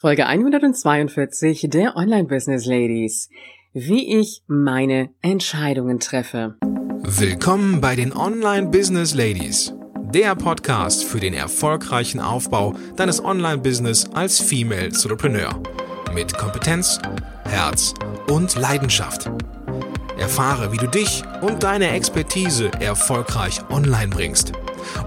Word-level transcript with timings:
Folge 0.00 0.24
142 0.24 1.66
der 1.68 1.94
Online 1.94 2.24
Business 2.24 2.64
Ladies. 2.64 3.28
Wie 3.74 4.18
ich 4.18 4.42
meine 4.46 5.10
Entscheidungen 5.20 6.00
treffe. 6.00 6.56
Willkommen 7.02 7.82
bei 7.82 7.96
den 7.96 8.16
Online 8.16 8.68
Business 8.68 9.14
Ladies. 9.14 9.74
Der 10.14 10.34
Podcast 10.36 11.04
für 11.04 11.20
den 11.20 11.34
erfolgreichen 11.34 12.18
Aufbau 12.18 12.74
deines 12.96 13.22
Online-Business 13.22 14.08
als 14.14 14.40
Female 14.40 14.86
Entrepreneur. 14.86 15.62
Mit 16.14 16.32
Kompetenz, 16.32 16.98
Herz 17.44 17.92
und 18.26 18.56
Leidenschaft. 18.56 19.30
Erfahre, 20.18 20.72
wie 20.72 20.78
du 20.78 20.86
dich 20.86 21.22
und 21.42 21.62
deine 21.62 21.90
Expertise 21.90 22.70
erfolgreich 22.80 23.60
online 23.68 24.08
bringst. 24.08 24.52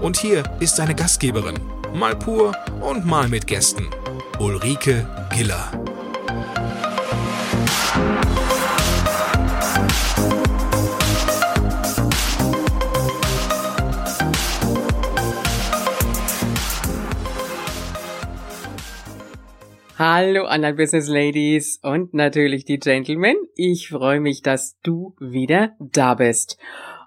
Und 0.00 0.18
hier 0.18 0.44
ist 0.60 0.78
deine 0.78 0.94
Gastgeberin, 0.94 1.58
mal 1.92 2.14
pur 2.14 2.54
und 2.80 3.04
mal 3.04 3.28
mit 3.28 3.48
Gästen. 3.48 3.88
Ulrike 4.40 5.06
Giller. 5.30 5.70
Hallo 19.96 20.46
Online 20.46 20.74
Business 20.74 21.06
Ladies 21.06 21.78
und 21.82 22.12
natürlich 22.14 22.64
die 22.64 22.80
Gentlemen. 22.80 23.36
Ich 23.54 23.88
freue 23.88 24.18
mich, 24.18 24.42
dass 24.42 24.76
du 24.82 25.14
wieder 25.20 25.76
da 25.78 26.14
bist. 26.14 26.58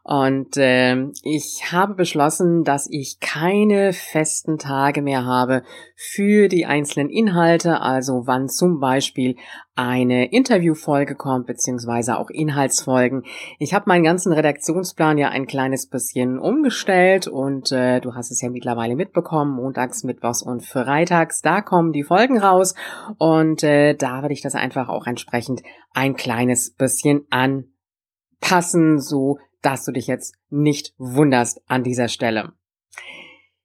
Und 0.07 0.55
äh, 0.55 1.09
ich 1.21 1.73
habe 1.73 1.93
beschlossen, 1.93 2.63
dass 2.63 2.87
ich 2.89 3.19
keine 3.19 3.91
festen 3.91 4.57
Tage 4.57 5.01
mehr 5.01 5.25
habe 5.25 5.63
für 5.97 6.47
die 6.47 6.65
einzelnen 6.65 7.09
Inhalte, 7.09 7.81
also 7.81 8.21
wann 8.25 8.47
zum 8.47 8.79
Beispiel 8.79 9.35
eine 9.75 10.31
Interviewfolge 10.31 11.15
kommt, 11.15 11.45
beziehungsweise 11.45 12.17
auch 12.17 12.29
Inhaltsfolgen. 12.29 13.25
Ich 13.59 13.73
habe 13.73 13.83
meinen 13.87 14.05
ganzen 14.05 14.31
Redaktionsplan 14.31 15.17
ja 15.17 15.27
ein 15.27 15.45
kleines 15.45 15.89
bisschen 15.89 16.39
umgestellt 16.39 17.27
und 17.27 17.73
äh, 17.73 17.99
du 17.99 18.15
hast 18.15 18.31
es 18.31 18.41
ja 18.41 18.49
mittlerweile 18.49 18.95
mitbekommen, 18.95 19.57
montags, 19.57 20.05
mittwochs 20.05 20.41
und 20.41 20.65
freitags, 20.65 21.41
da 21.41 21.59
kommen 21.59 21.91
die 21.91 22.03
Folgen 22.03 22.37
raus 22.37 22.75
und 23.17 23.61
äh, 23.61 23.93
da 23.93 24.21
werde 24.21 24.33
ich 24.33 24.41
das 24.41 24.55
einfach 24.55 24.87
auch 24.87 25.05
entsprechend 25.05 25.63
ein 25.93 26.15
kleines 26.15 26.73
bisschen 26.73 27.27
anpassen, 27.29 29.01
so 29.01 29.39
dass 29.61 29.85
du 29.85 29.91
dich 29.91 30.07
jetzt 30.07 30.35
nicht 30.49 30.93
wunderst 30.97 31.61
an 31.67 31.83
dieser 31.83 32.07
Stelle. 32.07 32.53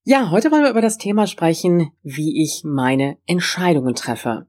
Ja, 0.05 0.31
heute 0.31 0.51
wollen 0.51 0.65
wir 0.65 0.71
über 0.71 0.81
das 0.81 0.99
Thema 0.99 1.27
sprechen, 1.27 1.93
wie 2.03 2.43
ich 2.43 2.63
meine 2.65 3.19
Entscheidungen 3.27 3.95
treffe. 3.95 4.47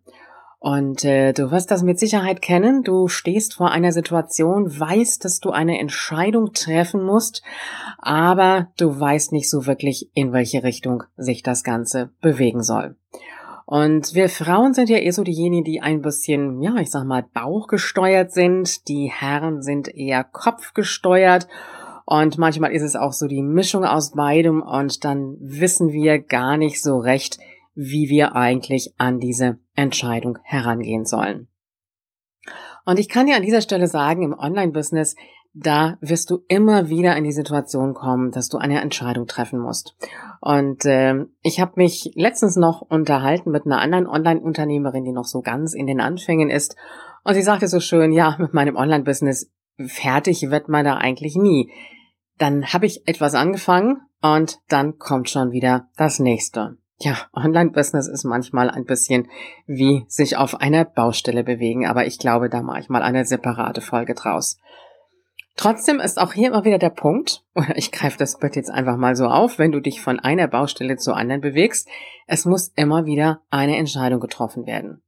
Und 0.59 1.03
äh, 1.03 1.33
du 1.33 1.51
wirst 1.51 1.71
das 1.71 1.83
mit 1.83 1.99
Sicherheit 1.99 2.41
kennen. 2.41 2.83
Du 2.83 3.09
stehst 3.09 3.55
vor 3.55 3.71
einer 3.71 3.91
Situation, 3.91 4.79
weißt, 4.79 5.25
dass 5.25 5.39
du 5.39 5.51
eine 5.51 5.77
Entscheidung 5.77 6.53
treffen 6.53 7.03
musst, 7.03 7.43
aber 7.97 8.69
du 8.77 8.97
weißt 8.97 9.33
nicht 9.33 9.49
so 9.49 9.65
wirklich, 9.65 10.09
in 10.13 10.31
welche 10.31 10.63
Richtung 10.63 11.03
sich 11.17 11.43
das 11.43 11.63
Ganze 11.63 12.11
bewegen 12.21 12.63
soll. 12.63 12.95
Und 13.65 14.13
wir 14.13 14.29
Frauen 14.29 14.73
sind 14.73 14.89
ja 14.89 14.97
eher 14.97 15.13
so 15.13 15.23
diejenigen, 15.23 15.63
die 15.63 15.81
ein 15.81 16.01
bisschen, 16.01 16.61
ja, 16.61 16.75
ich 16.77 16.91
sag 16.91 17.05
mal, 17.05 17.23
bauchgesteuert 17.33 18.31
sind. 18.31 18.87
Die 18.87 19.11
Herren 19.11 19.61
sind 19.61 19.87
eher 19.87 20.23
kopfgesteuert. 20.23 21.47
Und 22.05 22.37
manchmal 22.37 22.73
ist 22.73 22.81
es 22.81 22.95
auch 22.95 23.13
so 23.13 23.27
die 23.27 23.41
Mischung 23.41 23.85
aus 23.85 24.11
beidem 24.11 24.61
und 24.61 25.05
dann 25.05 25.37
wissen 25.39 25.93
wir 25.93 26.19
gar 26.19 26.57
nicht 26.57 26.81
so 26.81 26.97
recht, 26.97 27.37
wie 27.75 28.09
wir 28.09 28.35
eigentlich 28.35 28.93
an 28.97 29.19
diese 29.19 29.57
Entscheidung 29.75 30.37
herangehen 30.43 31.05
sollen. 31.05 31.47
Und 32.85 32.99
ich 32.99 33.07
kann 33.07 33.27
dir 33.27 33.37
an 33.37 33.43
dieser 33.43 33.61
Stelle 33.61 33.87
sagen, 33.87 34.23
im 34.23 34.37
Online-Business 34.37 35.15
da 35.53 35.97
wirst 36.01 36.31
du 36.31 36.43
immer 36.47 36.89
wieder 36.89 37.15
in 37.15 37.23
die 37.23 37.31
Situation 37.31 37.93
kommen, 37.93 38.31
dass 38.31 38.49
du 38.49 38.57
eine 38.57 38.81
Entscheidung 38.81 39.27
treffen 39.27 39.59
musst. 39.59 39.95
Und 40.41 40.85
äh, 40.85 41.25
ich 41.41 41.59
habe 41.59 41.73
mich 41.75 42.11
letztens 42.15 42.55
noch 42.55 42.81
unterhalten 42.81 43.51
mit 43.51 43.65
einer 43.65 43.79
anderen 43.79 44.07
Online-Unternehmerin, 44.07 45.05
die 45.05 45.11
noch 45.11 45.25
so 45.25 45.41
ganz 45.41 45.73
in 45.73 45.85
den 45.85 46.01
Anfängen 46.01 46.49
ist. 46.49 46.75
Und 47.23 47.35
sie 47.35 47.43
sagte 47.43 47.67
so 47.67 47.79
schön, 47.79 48.11
ja, 48.11 48.35
mit 48.39 48.53
meinem 48.53 48.75
Online-Business 48.75 49.51
fertig 49.85 50.49
wird 50.49 50.69
man 50.69 50.85
da 50.85 50.95
eigentlich 50.95 51.35
nie. 51.35 51.71
Dann 52.39 52.73
habe 52.73 52.87
ich 52.87 53.07
etwas 53.07 53.35
angefangen 53.35 54.01
und 54.21 54.59
dann 54.69 54.97
kommt 54.97 55.29
schon 55.29 55.51
wieder 55.51 55.87
das 55.97 56.19
nächste. 56.19 56.77
Ja, 56.97 57.17
Online-Business 57.33 58.07
ist 58.07 58.23
manchmal 58.23 58.69
ein 58.69 58.85
bisschen 58.85 59.27
wie 59.67 60.05
sich 60.07 60.37
auf 60.37 60.61
einer 60.61 60.85
Baustelle 60.85 61.43
bewegen, 61.43 61.85
aber 61.85 62.05
ich 62.07 62.17
glaube, 62.17 62.49
da 62.49 62.61
mache 62.61 62.79
ich 62.79 62.89
mal 62.89 63.01
eine 63.03 63.25
separate 63.25 63.81
Folge 63.81 64.13
draus. 64.13 64.57
Trotzdem 65.55 65.99
ist 65.99 66.19
auch 66.19 66.33
hier 66.33 66.47
immer 66.47 66.65
wieder 66.65 66.79
der 66.79 66.89
Punkt, 66.89 67.43
oder 67.55 67.73
ich 67.77 67.91
greife 67.91 68.17
das 68.17 68.39
Bild 68.39 68.55
jetzt 68.55 68.71
einfach 68.71 68.97
mal 68.97 69.15
so 69.15 69.27
auf, 69.27 69.59
wenn 69.59 69.71
du 69.71 69.79
dich 69.79 70.01
von 70.01 70.19
einer 70.19 70.47
Baustelle 70.47 70.97
zur 70.97 71.15
anderen 71.15 71.41
bewegst, 71.41 71.87
es 72.27 72.45
muss 72.45 72.69
immer 72.75 73.05
wieder 73.05 73.41
eine 73.49 73.77
Entscheidung 73.77 74.19
getroffen 74.19 74.65
werden. 74.65 75.03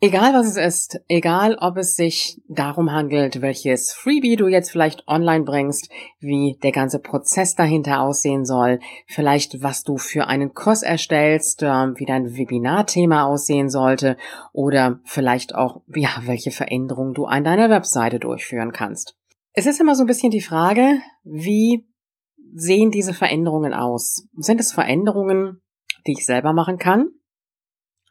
Egal 0.00 0.32
was 0.32 0.46
es 0.46 0.56
ist, 0.56 1.00
egal 1.08 1.56
ob 1.60 1.76
es 1.76 1.96
sich 1.96 2.40
darum 2.48 2.92
handelt, 2.92 3.42
welches 3.42 3.92
Freebie 3.92 4.36
du 4.36 4.46
jetzt 4.46 4.70
vielleicht 4.70 5.08
online 5.08 5.42
bringst, 5.42 5.90
wie 6.20 6.56
der 6.62 6.70
ganze 6.70 7.00
Prozess 7.00 7.56
dahinter 7.56 8.00
aussehen 8.00 8.44
soll, 8.44 8.78
vielleicht 9.08 9.60
was 9.60 9.82
du 9.82 9.96
für 9.96 10.28
einen 10.28 10.54
Kurs 10.54 10.84
erstellst, 10.84 11.64
ähm, 11.64 11.94
wie 11.96 12.06
dein 12.06 12.36
Webinarthema 12.36 13.24
aussehen 13.24 13.70
sollte 13.70 14.16
oder 14.52 15.00
vielleicht 15.02 15.56
auch, 15.56 15.80
ja, 15.92 16.10
welche 16.26 16.52
Veränderungen 16.52 17.14
du 17.14 17.24
an 17.24 17.42
deiner 17.42 17.68
Webseite 17.68 18.20
durchführen 18.20 18.70
kannst. 18.70 19.17
Es 19.58 19.66
ist 19.66 19.80
immer 19.80 19.96
so 19.96 20.04
ein 20.04 20.06
bisschen 20.06 20.30
die 20.30 20.40
Frage, 20.40 21.00
wie 21.24 21.84
sehen 22.54 22.92
diese 22.92 23.12
Veränderungen 23.12 23.74
aus? 23.74 24.28
Sind 24.36 24.60
es 24.60 24.70
Veränderungen, 24.70 25.62
die 26.06 26.12
ich 26.12 26.24
selber 26.24 26.52
machen 26.52 26.78
kann? 26.78 27.08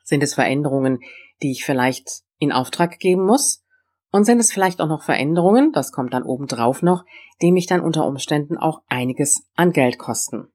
Sind 0.04 0.24
es 0.24 0.34
Veränderungen, 0.34 1.00
die 1.42 1.52
ich 1.52 1.64
vielleicht 1.64 2.24
in 2.38 2.52
Auftrag 2.52 3.00
geben 3.00 3.26
muss? 3.26 3.64
Und 4.12 4.26
sind 4.26 4.40
es 4.40 4.52
vielleicht 4.52 4.82
auch 4.82 4.90
noch 4.90 5.04
Veränderungen, 5.04 5.72
das 5.72 5.94
kommt 5.94 6.14
dann 6.14 6.24
obendrauf 6.24 6.82
noch, 6.82 7.06
die 7.42 7.54
mich 7.54 7.66
dann 7.66 7.80
unter 7.80 8.06
Umständen 8.06 8.58
auch 8.58 8.82
einiges 8.90 9.48
an 9.56 9.72
Geld 9.72 9.98
kosten? 9.98 10.50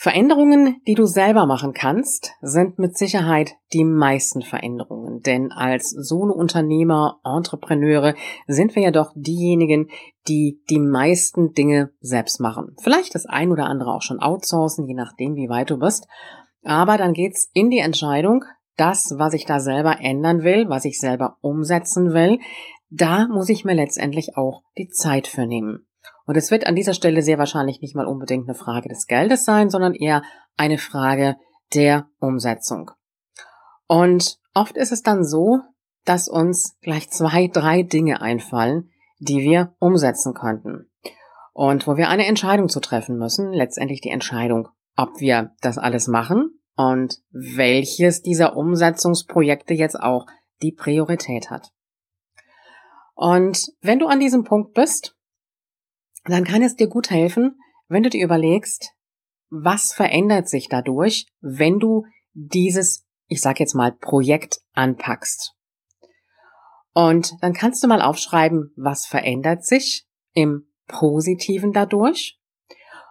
Veränderungen, 0.00 0.80
die 0.86 0.94
du 0.94 1.06
selber 1.06 1.44
machen 1.44 1.72
kannst, 1.72 2.30
sind 2.40 2.78
mit 2.78 2.96
Sicherheit 2.96 3.56
die 3.72 3.82
meisten 3.82 4.42
Veränderungen. 4.42 5.22
Denn 5.22 5.50
als 5.50 5.90
Solo-Unternehmer, 5.90 7.18
Entrepreneure 7.24 8.14
sind 8.46 8.76
wir 8.76 8.82
ja 8.84 8.90
doch 8.92 9.12
diejenigen, 9.16 9.90
die 10.28 10.62
die 10.70 10.78
meisten 10.78 11.52
Dinge 11.52 11.90
selbst 11.98 12.38
machen. 12.38 12.76
Vielleicht 12.80 13.16
das 13.16 13.26
ein 13.26 13.50
oder 13.50 13.64
andere 13.64 13.92
auch 13.92 14.02
schon 14.02 14.20
outsourcen, 14.20 14.86
je 14.86 14.94
nachdem, 14.94 15.34
wie 15.34 15.48
weit 15.48 15.70
du 15.70 15.78
bist. 15.80 16.06
Aber 16.62 16.96
dann 16.96 17.12
geht's 17.12 17.50
in 17.52 17.68
die 17.68 17.80
Entscheidung, 17.80 18.44
das, 18.76 19.14
was 19.16 19.34
ich 19.34 19.46
da 19.46 19.58
selber 19.58 19.98
ändern 20.00 20.44
will, 20.44 20.68
was 20.68 20.84
ich 20.84 21.00
selber 21.00 21.38
umsetzen 21.40 22.14
will, 22.14 22.38
da 22.88 23.26
muss 23.26 23.48
ich 23.48 23.64
mir 23.64 23.74
letztendlich 23.74 24.36
auch 24.36 24.62
die 24.76 24.90
Zeit 24.90 25.26
für 25.26 25.44
nehmen. 25.44 25.87
Und 26.28 26.36
es 26.36 26.50
wird 26.50 26.66
an 26.66 26.76
dieser 26.76 26.92
Stelle 26.92 27.22
sehr 27.22 27.38
wahrscheinlich 27.38 27.80
nicht 27.80 27.96
mal 27.96 28.04
unbedingt 28.04 28.46
eine 28.46 28.54
Frage 28.54 28.90
des 28.90 29.06
Geldes 29.06 29.46
sein, 29.46 29.70
sondern 29.70 29.94
eher 29.94 30.22
eine 30.58 30.76
Frage 30.76 31.36
der 31.72 32.10
Umsetzung. 32.18 32.90
Und 33.86 34.38
oft 34.52 34.76
ist 34.76 34.92
es 34.92 35.02
dann 35.02 35.24
so, 35.24 35.60
dass 36.04 36.28
uns 36.28 36.76
gleich 36.82 37.08
zwei, 37.08 37.48
drei 37.48 37.82
Dinge 37.82 38.20
einfallen, 38.20 38.90
die 39.18 39.38
wir 39.38 39.74
umsetzen 39.78 40.34
könnten. 40.34 40.90
Und 41.54 41.86
wo 41.86 41.96
wir 41.96 42.10
eine 42.10 42.26
Entscheidung 42.26 42.68
zu 42.68 42.80
treffen 42.80 43.16
müssen, 43.16 43.54
letztendlich 43.54 44.02
die 44.02 44.10
Entscheidung, 44.10 44.68
ob 44.96 45.20
wir 45.20 45.52
das 45.62 45.78
alles 45.78 46.08
machen 46.08 46.60
und 46.76 47.22
welches 47.30 48.20
dieser 48.20 48.54
Umsetzungsprojekte 48.54 49.72
jetzt 49.72 49.98
auch 49.98 50.26
die 50.60 50.72
Priorität 50.72 51.48
hat. 51.48 51.72
Und 53.14 53.72
wenn 53.80 53.98
du 53.98 54.08
an 54.08 54.20
diesem 54.20 54.44
Punkt 54.44 54.74
bist, 54.74 55.14
dann 56.30 56.44
kann 56.44 56.62
es 56.62 56.76
dir 56.76 56.88
gut 56.88 57.10
helfen, 57.10 57.58
wenn 57.88 58.02
du 58.02 58.10
dir 58.10 58.24
überlegst, 58.24 58.92
was 59.50 59.92
verändert 59.92 60.48
sich 60.48 60.68
dadurch, 60.68 61.26
wenn 61.40 61.78
du 61.78 62.04
dieses, 62.34 63.06
ich 63.26 63.40
sag 63.40 63.60
jetzt 63.60 63.74
mal, 63.74 63.92
Projekt 63.92 64.60
anpackst. 64.74 65.54
Und 66.92 67.32
dann 67.40 67.52
kannst 67.52 67.82
du 67.82 67.88
mal 67.88 68.02
aufschreiben, 68.02 68.72
was 68.76 69.06
verändert 69.06 69.64
sich 69.64 70.06
im 70.32 70.68
Positiven 70.86 71.72
dadurch 71.72 72.38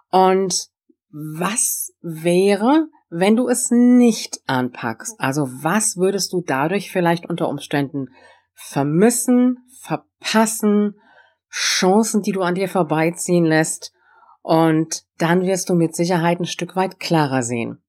und 0.10 0.70
was 1.10 1.94
wäre, 2.02 2.88
wenn 3.10 3.36
du 3.36 3.48
es 3.48 3.72
nicht 3.72 4.42
anpackst. 4.46 5.20
Also 5.20 5.48
was 5.64 5.98
würdest 5.98 6.34
du 6.34 6.44
dadurch 6.46 6.92
vielleicht 6.92 7.30
unter 7.30 7.48
Umständen 7.48 8.08
vermissen, 8.54 9.58
verpassen 9.82 10.96
Chancen, 11.58 12.22
die 12.22 12.32
du 12.32 12.42
an 12.42 12.56
dir 12.56 12.70
vorbeiziehen 12.70 13.46
lässt. 13.46 13.92
Und 14.44 15.04
dann 15.18 15.42
wirst 15.42 15.70
du 15.70 15.74
mit 15.74 15.96
Sicherheit 15.96 16.40
ein 16.40 16.46
Stück 16.46 16.76
weit 16.76 17.00
klarer 17.00 17.42
sehen. 17.42 17.82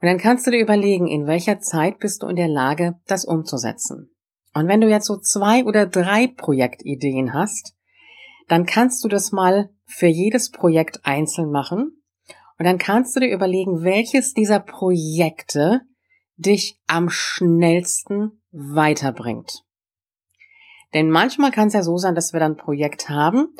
Und 0.00 0.06
dann 0.06 0.18
kannst 0.18 0.46
du 0.46 0.52
dir 0.52 0.60
überlegen, 0.60 1.08
in 1.08 1.26
welcher 1.26 1.58
Zeit 1.58 1.98
bist 1.98 2.22
du 2.22 2.28
in 2.28 2.36
der 2.36 2.48
Lage, 2.48 2.94
das 3.06 3.24
umzusetzen. 3.24 4.10
Und 4.54 4.68
wenn 4.68 4.80
du 4.80 4.88
jetzt 4.88 5.06
so 5.06 5.18
zwei 5.18 5.64
oder 5.64 5.86
drei 5.86 6.28
Projektideen 6.28 7.34
hast, 7.34 7.74
dann 8.46 8.64
kannst 8.64 9.02
du 9.04 9.08
das 9.08 9.32
mal 9.32 9.70
für 9.84 10.06
jedes 10.06 10.50
Projekt 10.50 11.00
einzeln 11.04 11.50
machen. 11.50 12.00
Und 12.58 12.64
dann 12.64 12.78
kannst 12.78 13.14
du 13.14 13.20
dir 13.20 13.32
überlegen, 13.32 13.82
welches 13.82 14.32
dieser 14.32 14.60
Projekte 14.60 15.82
dich 16.36 16.80
am 16.86 17.10
schnellsten 17.10 18.40
weiterbringt. 18.52 19.64
Denn 20.94 21.10
manchmal 21.10 21.50
kann 21.50 21.68
es 21.68 21.74
ja 21.74 21.82
so 21.82 21.98
sein, 21.98 22.14
dass 22.14 22.32
wir 22.32 22.40
dann 22.40 22.52
ein 22.52 22.56
Projekt 22.56 23.08
haben, 23.08 23.54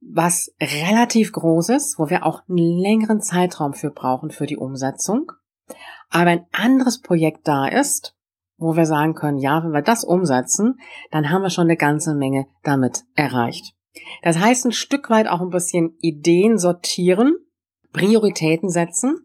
was 0.00 0.52
relativ 0.60 1.32
groß 1.32 1.70
ist, 1.70 1.98
wo 1.98 2.08
wir 2.08 2.24
auch 2.24 2.42
einen 2.48 2.58
längeren 2.58 3.20
Zeitraum 3.20 3.74
für 3.74 3.90
brauchen 3.90 4.30
für 4.30 4.46
die 4.46 4.56
Umsetzung. 4.56 5.32
Aber 6.08 6.30
ein 6.30 6.46
anderes 6.52 7.00
Projekt 7.00 7.46
da 7.46 7.66
ist, 7.66 8.16
wo 8.56 8.76
wir 8.76 8.86
sagen 8.86 9.14
können, 9.14 9.38
ja, 9.38 9.62
wenn 9.62 9.72
wir 9.72 9.82
das 9.82 10.04
umsetzen, 10.04 10.78
dann 11.10 11.30
haben 11.30 11.42
wir 11.42 11.50
schon 11.50 11.66
eine 11.66 11.76
ganze 11.76 12.14
Menge 12.14 12.46
damit 12.62 13.04
erreicht. 13.14 13.74
Das 14.22 14.38
heißt, 14.38 14.66
ein 14.66 14.72
Stück 14.72 15.10
weit 15.10 15.28
auch 15.28 15.40
ein 15.40 15.50
bisschen 15.50 15.96
Ideen 16.00 16.58
sortieren, 16.58 17.36
Prioritäten 17.92 18.68
setzen 18.68 19.16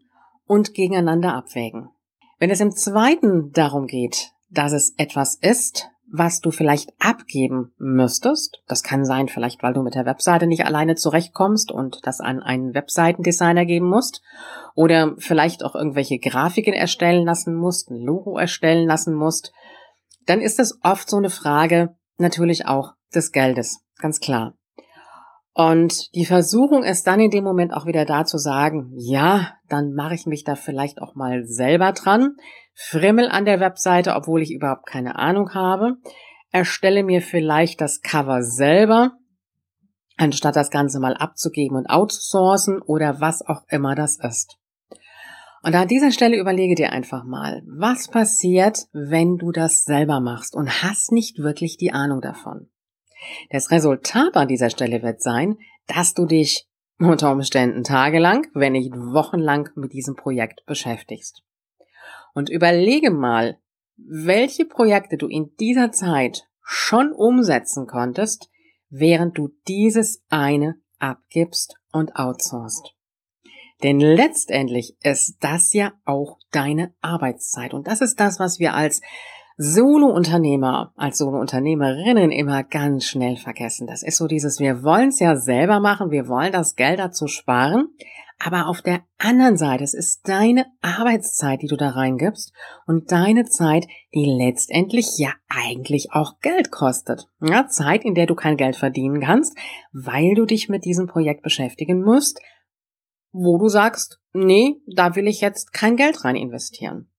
und 0.45 0.73
gegeneinander 0.73 1.35
abwägen. 1.35 1.89
Wenn 2.39 2.49
es 2.49 2.61
im 2.61 2.71
zweiten 2.71 3.51
darum 3.51 3.87
geht, 3.87 4.31
dass 4.49 4.71
es 4.71 4.93
etwas 4.97 5.35
ist, 5.35 5.89
was 6.11 6.39
du 6.41 6.51
vielleicht 6.51 6.93
abgeben 6.99 7.73
müsstest. 7.77 8.61
Das 8.67 8.83
kann 8.83 9.05
sein, 9.05 9.27
vielleicht 9.27 9.63
weil 9.63 9.73
du 9.73 9.81
mit 9.81 9.95
der 9.95 10.05
Webseite 10.05 10.47
nicht 10.47 10.65
alleine 10.65 10.95
zurechtkommst 10.95 11.71
und 11.71 11.99
das 12.03 12.21
an 12.21 12.41
einen 12.41 12.73
Webseitendesigner 12.73 13.65
geben 13.65 13.89
musst. 13.89 14.21
Oder 14.75 15.15
vielleicht 15.17 15.63
auch 15.63 15.75
irgendwelche 15.75 16.19
Grafiken 16.19 16.73
erstellen 16.73 17.25
lassen 17.25 17.55
musst, 17.55 17.89
ein 17.89 18.01
Logo 18.01 18.37
erstellen 18.37 18.87
lassen 18.87 19.15
musst. 19.15 19.51
Dann 20.25 20.41
ist 20.41 20.59
es 20.59 20.79
oft 20.83 21.09
so 21.09 21.17
eine 21.17 21.29
Frage 21.29 21.95
natürlich 22.17 22.65
auch 22.65 22.93
des 23.13 23.31
Geldes. 23.31 23.79
Ganz 23.99 24.19
klar. 24.19 24.55
Und 25.57 26.13
die 26.15 26.25
Versuchung 26.25 26.83
ist 26.83 27.07
dann 27.07 27.21
in 27.21 27.31
dem 27.31 27.45
Moment 27.45 27.73
auch 27.73 27.85
wieder 27.85 28.03
da 28.03 28.25
zu 28.25 28.37
sagen, 28.37 28.91
ja, 28.97 29.53
dann 29.69 29.93
mache 29.93 30.13
ich 30.13 30.25
mich 30.25 30.43
da 30.43 30.55
vielleicht 30.55 31.01
auch 31.01 31.15
mal 31.15 31.45
selber 31.45 31.93
dran, 31.93 32.35
frimmel 32.73 33.29
an 33.29 33.45
der 33.45 33.61
Webseite, 33.61 34.15
obwohl 34.15 34.41
ich 34.41 34.51
überhaupt 34.51 34.85
keine 34.85 35.15
Ahnung 35.15 35.53
habe, 35.53 35.95
erstelle 36.51 37.05
mir 37.05 37.21
vielleicht 37.21 37.79
das 37.79 38.01
Cover 38.01 38.43
selber, 38.43 39.13
anstatt 40.17 40.57
das 40.57 40.71
Ganze 40.71 40.99
mal 40.99 41.15
abzugeben 41.15 41.77
und 41.77 41.89
outsourcen 41.89 42.81
oder 42.81 43.21
was 43.21 43.41
auch 43.41 43.61
immer 43.69 43.95
das 43.95 44.19
ist. 44.19 44.57
Und 45.63 45.73
an 45.73 45.87
dieser 45.87 46.11
Stelle 46.11 46.37
überlege 46.37 46.75
dir 46.75 46.91
einfach 46.91 47.23
mal, 47.23 47.63
was 47.65 48.09
passiert, 48.09 48.87
wenn 48.91 49.37
du 49.37 49.53
das 49.53 49.85
selber 49.85 50.19
machst 50.19 50.53
und 50.53 50.83
hast 50.83 51.13
nicht 51.13 51.39
wirklich 51.39 51.77
die 51.77 51.93
Ahnung 51.93 52.19
davon. 52.19 52.67
Das 53.49 53.71
Resultat 53.71 54.35
an 54.35 54.47
dieser 54.47 54.69
Stelle 54.69 55.01
wird 55.01 55.21
sein, 55.21 55.57
dass 55.87 56.13
du 56.13 56.25
dich 56.25 56.67
unter 56.97 57.31
Umständen 57.31 57.83
tagelang, 57.83 58.47
wenn 58.53 58.73
nicht 58.73 58.93
wochenlang 58.93 59.69
mit 59.75 59.93
diesem 59.93 60.15
Projekt 60.15 60.65
beschäftigst. 60.65 61.43
Und 62.33 62.49
überlege 62.49 63.11
mal, 63.11 63.57
welche 63.97 64.65
Projekte 64.65 65.17
du 65.17 65.27
in 65.27 65.55
dieser 65.59 65.91
Zeit 65.91 66.47
schon 66.61 67.11
umsetzen 67.11 67.87
konntest, 67.87 68.49
während 68.89 69.37
du 69.37 69.49
dieses 69.67 70.23
eine 70.29 70.75
abgibst 70.99 71.75
und 71.91 72.15
outsourcest. 72.15 72.93
Denn 73.83 73.99
letztendlich 73.99 74.95
ist 75.03 75.37
das 75.41 75.73
ja 75.73 75.93
auch 76.05 76.39
deine 76.51 76.93
Arbeitszeit. 77.01 77.73
Und 77.73 77.87
das 77.87 78.01
ist 78.01 78.19
das, 78.19 78.39
was 78.39 78.59
wir 78.59 78.73
als 78.73 79.01
Solo-Unternehmer, 79.57 80.91
als 80.97 81.17
Solo-Unternehmerinnen 81.17 82.31
immer 82.31 82.63
ganz 82.63 83.05
schnell 83.05 83.37
vergessen. 83.37 83.87
Das 83.87 84.03
ist 84.03 84.17
so 84.17 84.27
dieses, 84.27 84.59
wir 84.59 84.83
wollen 84.83 85.09
es 85.09 85.19
ja 85.19 85.37
selber 85.37 85.79
machen, 85.79 86.11
wir 86.11 86.27
wollen 86.27 86.51
das 86.51 86.75
Geld 86.75 86.99
dazu 86.99 87.27
sparen, 87.27 87.87
aber 88.37 88.67
auf 88.67 88.81
der 88.81 89.01
anderen 89.17 89.55
Seite, 89.55 89.83
es 89.85 89.93
ist 89.93 90.27
deine 90.27 90.65
Arbeitszeit, 90.81 91.61
die 91.61 91.67
du 91.67 91.77
da 91.77 91.91
reingibst 91.91 92.53
und 92.85 93.11
deine 93.11 93.45
Zeit, 93.45 93.87
die 94.13 94.25
letztendlich 94.25 95.17
ja 95.17 95.31
eigentlich 95.47 96.09
auch 96.11 96.39
Geld 96.41 96.69
kostet. 96.69 97.29
Ja, 97.41 97.67
Zeit, 97.67 98.03
in 98.03 98.13
der 98.13 98.25
du 98.25 98.35
kein 98.35 98.57
Geld 98.57 98.75
verdienen 98.75 99.21
kannst, 99.21 99.57
weil 99.93 100.35
du 100.35 100.45
dich 100.45 100.67
mit 100.67 100.83
diesem 100.83 101.07
Projekt 101.07 101.43
beschäftigen 101.43 102.03
musst, 102.03 102.41
wo 103.31 103.57
du 103.57 103.69
sagst, 103.69 104.19
nee, 104.33 104.75
da 104.93 105.15
will 105.15 105.27
ich 105.27 105.39
jetzt 105.39 105.71
kein 105.71 105.95
Geld 105.95 106.25
rein 106.25 106.35
investieren. 106.35 107.09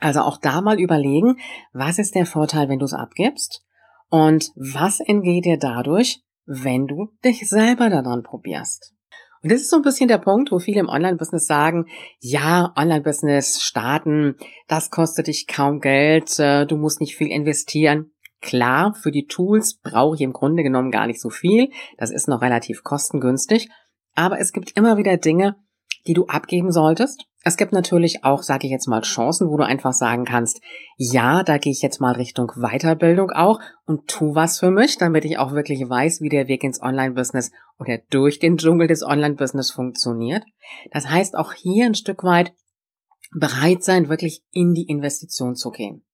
Also 0.00 0.20
auch 0.20 0.38
da 0.38 0.60
mal 0.60 0.80
überlegen, 0.80 1.38
was 1.72 1.98
ist 1.98 2.14
der 2.14 2.26
Vorteil, 2.26 2.68
wenn 2.68 2.78
du 2.78 2.84
es 2.84 2.94
abgibst 2.94 3.64
und 4.10 4.52
was 4.54 5.00
entgeht 5.00 5.44
dir 5.44 5.58
dadurch, 5.58 6.22
wenn 6.46 6.86
du 6.86 7.08
dich 7.24 7.48
selber 7.48 7.90
daran 7.90 8.22
probierst. 8.22 8.94
Und 9.42 9.52
das 9.52 9.60
ist 9.60 9.70
so 9.70 9.76
ein 9.76 9.82
bisschen 9.82 10.08
der 10.08 10.18
Punkt, 10.18 10.50
wo 10.50 10.58
viele 10.58 10.80
im 10.80 10.88
Online-Business 10.88 11.46
sagen, 11.46 11.86
ja, 12.20 12.72
Online-Business 12.76 13.60
starten, 13.62 14.36
das 14.66 14.90
kostet 14.90 15.28
dich 15.28 15.46
kaum 15.46 15.80
Geld, 15.80 16.38
äh, 16.38 16.66
du 16.66 16.76
musst 16.76 17.00
nicht 17.00 17.16
viel 17.16 17.28
investieren. 17.28 18.12
Klar, 18.40 18.94
für 18.94 19.12
die 19.12 19.26
Tools 19.26 19.78
brauche 19.80 20.16
ich 20.16 20.22
im 20.22 20.32
Grunde 20.32 20.62
genommen 20.62 20.90
gar 20.90 21.06
nicht 21.06 21.20
so 21.20 21.30
viel. 21.30 21.70
Das 21.98 22.10
ist 22.10 22.28
noch 22.28 22.40
relativ 22.40 22.82
kostengünstig. 22.82 23.68
Aber 24.14 24.40
es 24.40 24.52
gibt 24.52 24.76
immer 24.76 24.96
wieder 24.96 25.16
Dinge, 25.16 25.56
die 26.06 26.14
du 26.14 26.26
abgeben 26.26 26.72
solltest. 26.72 27.27
Es 27.44 27.56
gibt 27.56 27.72
natürlich 27.72 28.24
auch, 28.24 28.42
sage 28.42 28.66
ich 28.66 28.72
jetzt 28.72 28.88
mal, 28.88 29.02
Chancen, 29.02 29.48
wo 29.48 29.56
du 29.56 29.64
einfach 29.64 29.92
sagen 29.92 30.24
kannst, 30.24 30.60
ja, 30.96 31.44
da 31.44 31.58
gehe 31.58 31.72
ich 31.72 31.82
jetzt 31.82 32.00
mal 32.00 32.14
Richtung 32.14 32.52
Weiterbildung 32.56 33.30
auch 33.30 33.60
und 33.86 34.08
tu 34.08 34.34
was 34.34 34.58
für 34.58 34.70
mich, 34.70 34.98
damit 34.98 35.24
ich 35.24 35.38
auch 35.38 35.52
wirklich 35.52 35.88
weiß, 35.88 36.20
wie 36.20 36.28
der 36.28 36.48
Weg 36.48 36.64
ins 36.64 36.82
Online-Business 36.82 37.52
oder 37.78 37.98
durch 38.10 38.40
den 38.40 38.56
Dschungel 38.56 38.88
des 38.88 39.04
Online-Business 39.04 39.70
funktioniert. 39.70 40.42
Das 40.90 41.08
heißt, 41.08 41.36
auch 41.36 41.52
hier 41.52 41.86
ein 41.86 41.94
Stück 41.94 42.24
weit 42.24 42.52
bereit 43.30 43.84
sein, 43.84 44.08
wirklich 44.08 44.42
in 44.50 44.74
die 44.74 44.88
Investition 44.88 45.54
zu 45.54 45.70
gehen. 45.70 46.04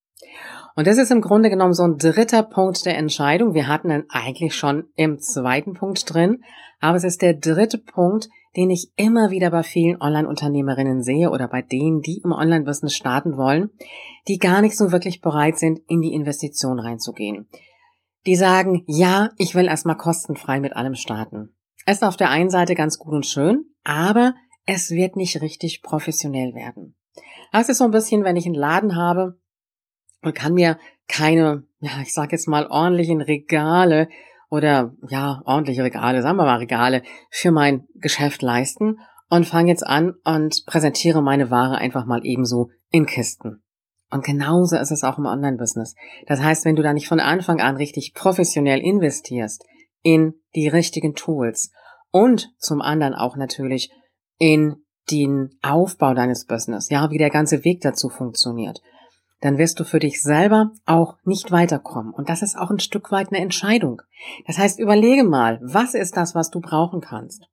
Und 0.76 0.86
das 0.88 0.98
ist 0.98 1.12
im 1.12 1.20
Grunde 1.20 1.50
genommen 1.50 1.72
so 1.72 1.84
ein 1.84 1.98
dritter 1.98 2.42
Punkt 2.42 2.84
der 2.84 2.98
Entscheidung. 2.98 3.54
Wir 3.54 3.68
hatten 3.68 3.90
ihn 3.90 4.04
eigentlich 4.08 4.54
schon 4.54 4.88
im 4.96 5.18
zweiten 5.20 5.74
Punkt 5.74 6.12
drin, 6.12 6.42
aber 6.80 6.96
es 6.96 7.04
ist 7.04 7.22
der 7.22 7.34
dritte 7.34 7.78
Punkt, 7.78 8.28
den 8.56 8.70
ich 8.70 8.92
immer 8.96 9.30
wieder 9.30 9.50
bei 9.50 9.62
vielen 9.62 10.00
Online-Unternehmerinnen 10.00 11.02
sehe 11.02 11.30
oder 11.30 11.48
bei 11.48 11.62
denen, 11.62 12.00
die 12.00 12.20
im 12.24 12.32
Online-Business 12.32 12.94
starten 12.94 13.36
wollen, 13.36 13.70
die 14.28 14.38
gar 14.38 14.62
nicht 14.62 14.76
so 14.76 14.92
wirklich 14.92 15.20
bereit 15.20 15.58
sind, 15.58 15.80
in 15.88 16.00
die 16.00 16.12
Investition 16.12 16.78
reinzugehen. 16.78 17.48
Die 18.26 18.36
sagen, 18.36 18.82
ja, 18.86 19.30
ich 19.36 19.54
will 19.54 19.66
erstmal 19.66 19.96
kostenfrei 19.96 20.60
mit 20.60 20.74
allem 20.74 20.94
starten. 20.94 21.54
Es 21.86 21.96
ist 21.96 22.02
auf 22.02 22.16
der 22.16 22.30
einen 22.30 22.50
Seite 22.50 22.74
ganz 22.74 22.98
gut 22.98 23.12
und 23.12 23.26
schön, 23.26 23.66
aber 23.84 24.34
es 24.66 24.90
wird 24.90 25.16
nicht 25.16 25.40
richtig 25.42 25.82
professionell 25.82 26.54
werden. 26.54 26.96
Das 27.52 27.68
ist 27.68 27.78
so 27.78 27.84
ein 27.84 27.90
bisschen, 27.90 28.24
wenn 28.24 28.36
ich 28.36 28.46
einen 28.46 28.54
Laden 28.54 28.96
habe 28.96 29.38
und 30.26 30.34
kann 30.34 30.54
mir 30.54 30.78
keine, 31.08 31.64
ja, 31.80 31.90
ich 32.02 32.12
sag 32.12 32.32
jetzt 32.32 32.48
mal 32.48 32.66
ordentlichen 32.66 33.20
Regale 33.20 34.08
oder 34.50 34.94
ja, 35.08 35.42
ordentliche 35.44 35.84
Regale, 35.84 36.22
sagen 36.22 36.38
wir 36.38 36.44
mal 36.44 36.58
Regale 36.58 37.02
für 37.30 37.50
mein 37.50 37.86
Geschäft 37.94 38.42
leisten 38.42 38.98
und 39.28 39.46
fange 39.46 39.70
jetzt 39.70 39.86
an 39.86 40.14
und 40.24 40.64
präsentiere 40.66 41.22
meine 41.22 41.50
Ware 41.50 41.78
einfach 41.78 42.06
mal 42.06 42.20
ebenso 42.24 42.70
in 42.90 43.06
Kisten. 43.06 43.62
Und 44.10 44.24
genauso 44.24 44.76
ist 44.76 44.92
es 44.92 45.02
auch 45.02 45.18
im 45.18 45.26
Online-Business. 45.26 45.96
Das 46.26 46.40
heißt, 46.40 46.64
wenn 46.64 46.76
du 46.76 46.82
da 46.82 46.92
nicht 46.92 47.08
von 47.08 47.20
Anfang 47.20 47.60
an 47.60 47.76
richtig 47.76 48.14
professionell 48.14 48.80
investierst 48.80 49.64
in 50.02 50.34
die 50.54 50.68
richtigen 50.68 51.14
Tools 51.14 51.72
und 52.12 52.52
zum 52.58 52.80
anderen 52.80 53.14
auch 53.14 53.36
natürlich 53.36 53.90
in 54.38 54.76
den 55.10 55.58
Aufbau 55.62 56.14
deines 56.14 56.46
Business, 56.46 56.88
ja, 56.90 57.10
wie 57.10 57.18
der 57.18 57.30
ganze 57.30 57.64
Weg 57.64 57.80
dazu 57.80 58.08
funktioniert, 58.08 58.80
dann 59.44 59.58
wirst 59.58 59.78
du 59.78 59.84
für 59.84 59.98
dich 59.98 60.22
selber 60.22 60.70
auch 60.86 61.18
nicht 61.24 61.52
weiterkommen. 61.52 62.14
Und 62.14 62.30
das 62.30 62.40
ist 62.40 62.56
auch 62.56 62.70
ein 62.70 62.80
Stück 62.80 63.12
weit 63.12 63.28
eine 63.28 63.42
Entscheidung. 63.42 64.00
Das 64.46 64.56
heißt, 64.56 64.78
überlege 64.78 65.22
mal, 65.22 65.60
was 65.62 65.92
ist 65.92 66.16
das, 66.16 66.34
was 66.34 66.48
du 66.48 66.60
brauchen 66.60 67.02
kannst? 67.02 67.46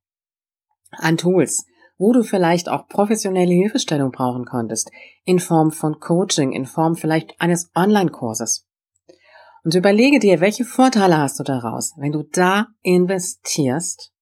An 0.92 1.18
Tools, 1.18 1.66
wo 1.98 2.14
du 2.14 2.22
vielleicht 2.22 2.70
auch 2.70 2.88
professionelle 2.88 3.52
Hilfestellung 3.52 4.10
brauchen 4.10 4.46
konntest, 4.46 4.90
in 5.24 5.38
Form 5.38 5.70
von 5.70 6.00
Coaching, 6.00 6.52
in 6.52 6.64
Form 6.64 6.96
vielleicht 6.96 7.38
eines 7.42 7.70
Online-Kurses. 7.74 8.66
Und 9.62 9.74
überlege 9.74 10.18
dir, 10.18 10.40
welche 10.40 10.64
Vorteile 10.64 11.18
hast 11.18 11.38
du 11.40 11.44
daraus, 11.44 11.92
wenn 11.98 12.12
du 12.12 12.22
da 12.22 12.68
investierst? 12.80 14.12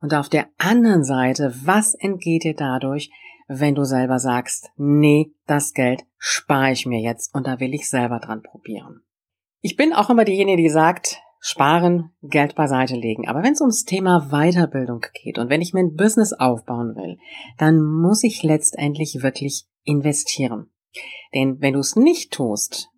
Und 0.00 0.14
auf 0.14 0.28
der 0.28 0.46
anderen 0.56 1.02
Seite, 1.02 1.52
was 1.64 1.94
entgeht 1.94 2.44
dir 2.44 2.54
dadurch, 2.54 3.10
wenn 3.60 3.74
du 3.74 3.84
selber 3.84 4.18
sagst, 4.18 4.70
nee, 4.76 5.32
das 5.46 5.74
Geld 5.74 6.04
spare 6.16 6.72
ich 6.72 6.86
mir 6.86 7.00
jetzt 7.00 7.34
und 7.34 7.46
da 7.46 7.60
will 7.60 7.74
ich 7.74 7.88
selber 7.88 8.18
dran 8.18 8.42
probieren. 8.42 9.02
Ich 9.60 9.76
bin 9.76 9.92
auch 9.92 10.10
immer 10.10 10.24
diejenige, 10.24 10.62
die 10.62 10.68
sagt, 10.68 11.20
sparen, 11.38 12.10
Geld 12.22 12.54
beiseite 12.54 12.94
legen. 12.94 13.28
Aber 13.28 13.42
wenn 13.42 13.52
es 13.52 13.60
ums 13.60 13.84
Thema 13.84 14.28
Weiterbildung 14.30 15.04
geht 15.12 15.38
und 15.38 15.50
wenn 15.50 15.60
ich 15.60 15.72
mir 15.72 15.80
ein 15.80 15.94
Business 15.94 16.32
aufbauen 16.32 16.94
will, 16.94 17.18
dann 17.58 17.82
muss 17.82 18.22
ich 18.24 18.42
letztendlich 18.42 19.22
wirklich 19.22 19.66
investieren. 19.82 20.70
Denn 21.34 21.60
wenn 21.60 21.74
du 21.74 21.80
es 21.80 21.96
nicht 21.96 22.32
tust, 22.32 22.88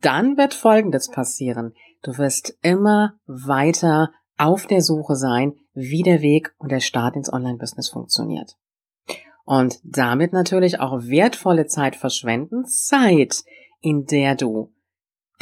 dann 0.00 0.36
wird 0.36 0.54
Folgendes 0.54 1.10
passieren. 1.10 1.74
Du 2.02 2.18
wirst 2.18 2.58
immer 2.62 3.14
weiter 3.26 4.12
auf 4.36 4.66
der 4.66 4.82
Suche 4.82 5.16
sein, 5.16 5.54
wie 5.72 6.02
der 6.02 6.20
Weg 6.20 6.54
und 6.58 6.72
der 6.72 6.80
Start 6.80 7.16
ins 7.16 7.32
Online-Business 7.32 7.88
funktioniert. 7.90 8.56
Und 9.44 9.78
damit 9.84 10.32
natürlich 10.32 10.80
auch 10.80 11.02
wertvolle 11.02 11.66
Zeit 11.66 11.96
verschwenden, 11.96 12.64
Zeit, 12.64 13.44
in 13.80 14.06
der 14.06 14.34
du 14.34 14.72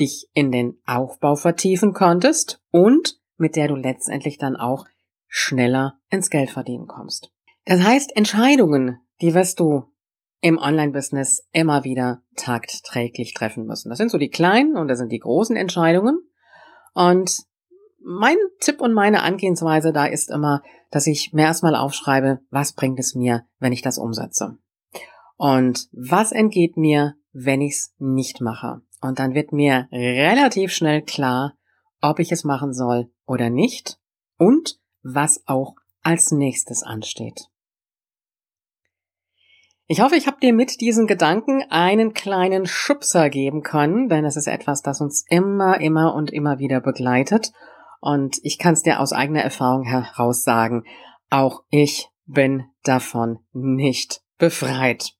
dich 0.00 0.28
in 0.34 0.50
den 0.50 0.78
Aufbau 0.86 1.36
vertiefen 1.36 1.92
konntest 1.92 2.60
und 2.70 3.20
mit 3.36 3.56
der 3.56 3.68
du 3.68 3.76
letztendlich 3.76 4.38
dann 4.38 4.56
auch 4.56 4.86
schneller 5.28 5.98
ins 6.10 6.30
Geld 6.30 6.50
verdienen 6.50 6.86
kommst. 6.86 7.30
Das 7.64 7.82
heißt, 7.82 8.16
Entscheidungen, 8.16 8.98
die 9.20 9.34
wirst 9.34 9.60
du 9.60 9.84
im 10.40 10.58
Online-Business 10.58 11.46
immer 11.52 11.84
wieder 11.84 12.22
tagtäglich 12.36 13.32
treffen 13.32 13.64
müssen. 13.64 13.88
Das 13.88 13.98
sind 13.98 14.10
so 14.10 14.18
die 14.18 14.30
kleinen 14.30 14.76
und 14.76 14.88
das 14.88 14.98
sind 14.98 15.12
die 15.12 15.20
großen 15.20 15.56
Entscheidungen. 15.56 16.18
Und 16.94 17.44
mein 18.04 18.36
Tipp 18.60 18.80
und 18.80 18.92
meine 18.92 19.22
Angehensweise 19.22 19.92
da 19.92 20.06
ist 20.06 20.30
immer, 20.30 20.62
dass 20.90 21.06
ich 21.06 21.32
mir 21.32 21.42
erstmal 21.42 21.74
aufschreibe, 21.74 22.40
was 22.50 22.72
bringt 22.72 22.98
es 22.98 23.14
mir, 23.14 23.44
wenn 23.58 23.72
ich 23.72 23.82
das 23.82 23.98
umsetze? 23.98 24.58
Und 25.36 25.88
was 25.92 26.32
entgeht 26.32 26.76
mir, 26.76 27.14
wenn 27.32 27.60
ich 27.60 27.72
es 27.72 27.94
nicht 27.98 28.40
mache? 28.40 28.82
Und 29.00 29.18
dann 29.18 29.34
wird 29.34 29.52
mir 29.52 29.88
relativ 29.90 30.72
schnell 30.72 31.02
klar, 31.02 31.54
ob 32.00 32.18
ich 32.18 32.30
es 32.30 32.44
machen 32.44 32.72
soll 32.72 33.10
oder 33.26 33.50
nicht 33.50 33.98
und 34.38 34.78
was 35.02 35.42
auch 35.46 35.74
als 36.02 36.30
nächstes 36.30 36.82
ansteht. 36.82 37.48
Ich 39.86 40.00
hoffe, 40.00 40.16
ich 40.16 40.26
habe 40.26 40.40
dir 40.40 40.52
mit 40.52 40.80
diesen 40.80 41.06
Gedanken 41.06 41.64
einen 41.68 42.14
kleinen 42.14 42.66
Schubser 42.66 43.28
geben 43.28 43.62
können, 43.62 44.08
denn 44.08 44.24
es 44.24 44.36
ist 44.36 44.46
etwas, 44.46 44.82
das 44.82 45.00
uns 45.00 45.24
immer, 45.28 45.80
immer 45.80 46.14
und 46.14 46.32
immer 46.32 46.58
wieder 46.58 46.80
begleitet 46.80 47.52
und 48.02 48.38
ich 48.42 48.58
kann 48.58 48.74
es 48.74 48.82
dir 48.82 48.98
aus 48.98 49.12
eigener 49.12 49.42
Erfahrung 49.42 49.84
heraus 49.84 50.42
sagen, 50.42 50.82
auch 51.30 51.62
ich 51.70 52.08
bin 52.26 52.64
davon 52.82 53.38
nicht 53.52 54.22
befreit. 54.38 55.12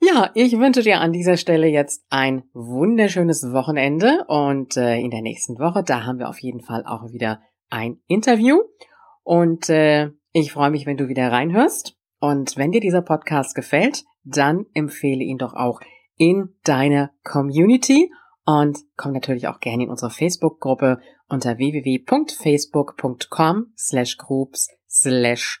Ja, 0.00 0.30
ich 0.34 0.58
wünsche 0.58 0.82
dir 0.82 1.00
an 1.00 1.12
dieser 1.12 1.36
Stelle 1.36 1.66
jetzt 1.66 2.06
ein 2.08 2.44
wunderschönes 2.54 3.52
Wochenende 3.52 4.24
und 4.28 4.78
äh, 4.78 4.98
in 4.98 5.10
der 5.10 5.20
nächsten 5.20 5.58
Woche, 5.58 5.82
da 5.84 6.04
haben 6.06 6.18
wir 6.18 6.30
auf 6.30 6.40
jeden 6.40 6.62
Fall 6.62 6.86
auch 6.86 7.12
wieder 7.12 7.42
ein 7.68 8.00
Interview. 8.06 8.62
Und 9.22 9.68
äh, 9.68 10.10
ich 10.32 10.52
freue 10.52 10.70
mich, 10.70 10.86
wenn 10.86 10.96
du 10.96 11.08
wieder 11.08 11.30
reinhörst. 11.30 11.98
Und 12.18 12.56
wenn 12.56 12.72
dir 12.72 12.80
dieser 12.80 13.02
Podcast 13.02 13.54
gefällt, 13.54 14.04
dann 14.24 14.64
empfehle 14.72 15.22
ihn 15.22 15.36
doch 15.36 15.52
auch 15.52 15.80
in 16.16 16.54
deiner 16.64 17.10
Community. 17.24 18.10
Und 18.46 18.78
komm 18.96 19.12
natürlich 19.12 19.48
auch 19.48 19.60
gerne 19.60 19.84
in 19.84 19.90
unsere 19.90 20.10
Facebook-Gruppe 20.10 21.00
unter 21.28 21.58
www.facebook.com 21.58 23.66
slash 23.76 24.16
groups 24.16 24.68
slash 24.88 25.60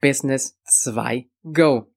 business 0.00 0.56
2 0.84 1.26
go. 1.52 1.88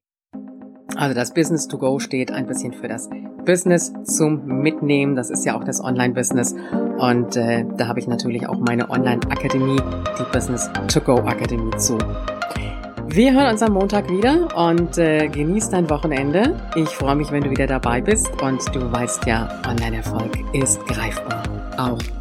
Also 0.96 1.16
das 1.16 1.34
Business 1.34 1.68
to 1.68 1.78
go 1.78 2.00
steht 2.00 2.32
ein 2.32 2.48
bisschen 2.48 2.74
für 2.74 2.88
das 2.88 3.10
Business 3.46 3.94
zum 4.04 4.46
Mitnehmen. 4.46 5.16
Das 5.16 5.30
ist 5.30 5.46
ja 5.46 5.58
auch 5.58 5.64
das 5.64 5.84
Online-Business. 5.84 6.56
Und 6.98 7.36
äh, 7.38 7.66
da 7.78 7.88
habe 7.88 8.00
ich 8.00 8.08
natürlich 8.08 8.48
auch 8.48 8.60
meine 8.60 8.90
Online-Akademie, 8.90 9.82
die 10.20 10.24
Business 10.32 10.70
to 10.88 11.02
go 11.02 11.16
Akademie 11.16 11.76
zu. 11.78 11.98
Wir 13.08 13.34
hören 13.34 13.52
uns 13.52 13.62
am 13.62 13.74
Montag 13.74 14.10
wieder 14.10 14.56
und 14.56 14.98
äh, 14.98 15.28
genieß 15.28 15.70
dein 15.70 15.90
Wochenende. 15.90 16.56
Ich 16.76 16.90
freue 16.90 17.16
mich, 17.16 17.32
wenn 17.32 17.44
du 17.44 17.50
wieder 17.50 17.68
dabei 17.68 18.00
bist 18.00 18.30
und 18.42 18.64
du 18.74 18.92
weißt 18.92 19.26
ja, 19.26 19.62
Online-Erfolg 19.68 20.32
ist 20.54 20.86
greifbar. 20.88 21.44
Auch 21.78 22.21